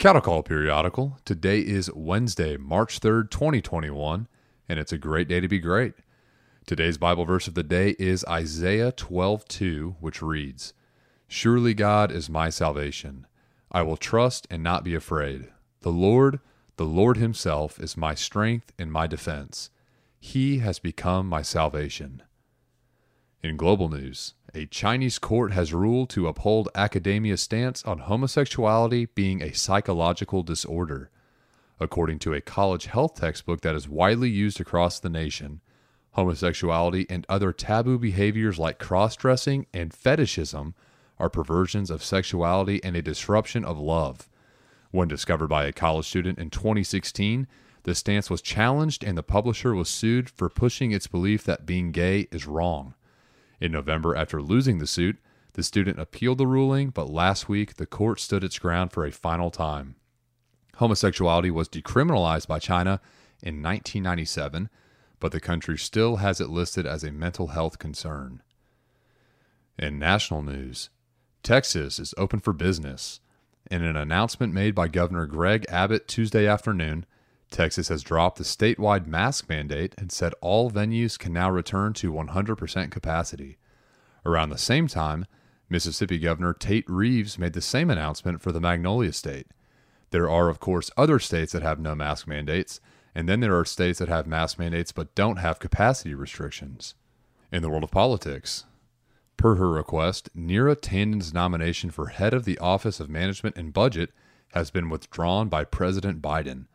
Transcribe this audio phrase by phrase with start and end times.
[0.00, 1.18] Cattle Call Periodical.
[1.26, 4.28] Today is Wednesday, March 3rd, 2021,
[4.66, 5.92] and it's a great day to be great.
[6.64, 10.72] Today's Bible verse of the day is Isaiah 12:2, which reads,
[11.28, 13.26] "Surely God is my salvation.
[13.70, 15.52] I will trust and not be afraid.
[15.80, 16.40] The Lord,
[16.76, 19.68] the Lord himself is my strength and my defense.
[20.18, 22.22] He has become my salvation."
[23.42, 29.42] In global news, a Chinese court has ruled to uphold academia's stance on homosexuality being
[29.42, 31.10] a psychological disorder.
[31.78, 35.60] According to a college health textbook that is widely used across the nation,
[36.12, 40.74] homosexuality and other taboo behaviors like cross dressing and fetishism
[41.18, 44.28] are perversions of sexuality and a disruption of love.
[44.90, 47.46] When discovered by a college student in 2016,
[47.84, 51.92] the stance was challenged and the publisher was sued for pushing its belief that being
[51.92, 52.94] gay is wrong.
[53.60, 55.18] In November, after losing the suit,
[55.52, 59.12] the student appealed the ruling, but last week the court stood its ground for a
[59.12, 59.96] final time.
[60.76, 63.00] Homosexuality was decriminalized by China
[63.42, 64.70] in 1997,
[65.18, 68.42] but the country still has it listed as a mental health concern.
[69.78, 70.88] In national news,
[71.42, 73.20] Texas is open for business.
[73.70, 77.04] In an announcement made by Governor Greg Abbott Tuesday afternoon,
[77.50, 82.12] Texas has dropped the statewide mask mandate and said all venues can now return to
[82.12, 83.58] 100% capacity.
[84.24, 85.26] Around the same time,
[85.68, 89.48] Mississippi Governor Tate Reeves made the same announcement for the Magnolia State.
[90.10, 92.80] There are, of course, other states that have no mask mandates,
[93.14, 96.94] and then there are states that have mask mandates but don't have capacity restrictions.
[97.52, 98.64] In the world of politics,
[99.36, 104.10] per her request, Neera Tanden's nomination for head of the Office of Management and Budget
[104.52, 106.66] has been withdrawn by President Biden.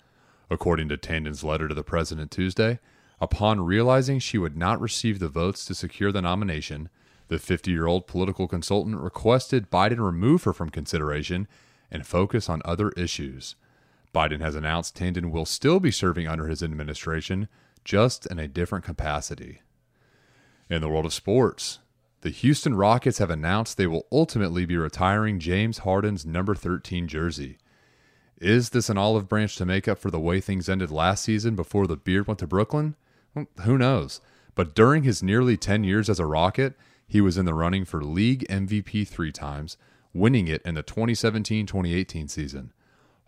[0.50, 2.80] According to Tanden's letter to the president Tuesday,
[3.20, 6.90] upon realizing she would not receive the votes to secure the nomination,
[7.28, 11.48] the 50 year old political consultant requested Biden remove her from consideration
[11.90, 13.56] and focus on other issues.
[14.14, 17.48] Biden has announced Tanden will still be serving under his administration,
[17.84, 19.62] just in a different capacity.
[20.70, 21.80] In the world of sports,
[22.22, 27.58] the Houston Rockets have announced they will ultimately be retiring James Harden's number 13 jersey.
[28.40, 31.56] Is this an olive branch to make up for the way things ended last season
[31.56, 32.96] before the beard went to Brooklyn?
[33.34, 34.20] Well, who knows?
[34.56, 36.76] But during his nearly 10 years as a Rocket,
[37.08, 39.78] he was in the running for league MVP three times,
[40.14, 42.74] winning it in the 2017 2018 season.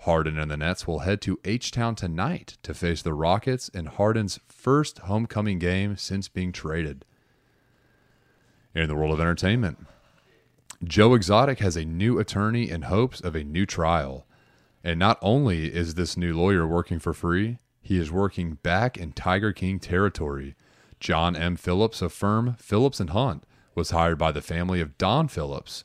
[0.02, 3.86] Harden and the Nets will head to H Town tonight to face the Rockets in
[3.86, 7.04] Harden's first homecoming game since being traded.
[8.76, 9.88] In the world of entertainment,
[10.84, 14.28] Joe Exotic has a new attorney in hopes of a new trial.
[14.84, 19.12] And not only is this new lawyer working for free, he is working back in
[19.12, 20.56] Tiger King territory.
[21.00, 21.56] John M.
[21.56, 23.44] Phillips of firm Phillips and Hunt
[23.76, 25.84] was hired by the family of Don Phillips.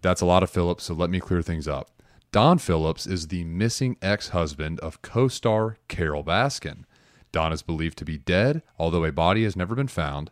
[0.00, 1.90] That's a lot of Phillips, so let me clear things up.
[2.30, 6.84] Don Phillips is the missing ex husband of co star Carole Baskin.
[7.32, 10.30] Don is believed to be dead, although a body has never been found,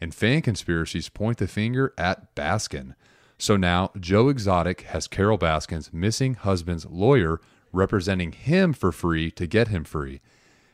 [0.00, 2.94] and fan conspiracies point the finger at Baskin.
[3.38, 7.40] So now Joe Exotic has Carole Baskin's missing husband's lawyer
[7.72, 10.20] representing him for free to get him free.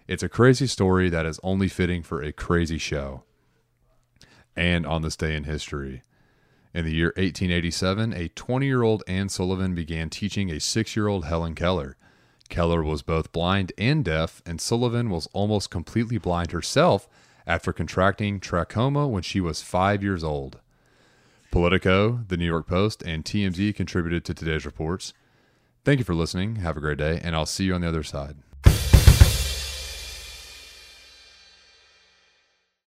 [0.07, 3.25] It's a crazy story that is only fitting for a crazy show.
[4.55, 6.03] And on this day in history,
[6.75, 11.09] in the year 1887, a 20 year old Anne Sullivan began teaching a six year
[11.09, 11.97] old Helen Keller.
[12.49, 17.09] Keller was both blind and deaf, and Sullivan was almost completely blind herself
[17.47, 20.61] after contracting trachoma when she was five years old.
[21.53, 25.13] Politico, the New York Post, and TMZ contributed to today's reports.
[25.85, 26.57] Thank you for listening.
[26.57, 28.37] Have a great day, and I'll see you on the other side.